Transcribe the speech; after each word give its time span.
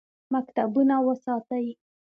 مکتبونه 0.33 0.95
وساتئ 1.07 1.67